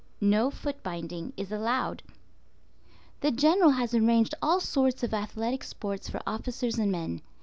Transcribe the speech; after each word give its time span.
No 0.19 0.49
foot 0.49 0.81
binding 0.81 1.31
is 1.37 1.51
allowed. 1.51 2.01
The 3.19 3.29
General 3.29 3.69
has 3.73 3.93
arranged 3.93 4.33
all 4.41 4.59
sorts 4.59 5.03
of 5.03 5.13
athletic 5.13 5.63
sports 5.63 6.09
for 6.09 6.19
officers 6.25 6.79
and 6.79 6.91
men. 6.91 7.21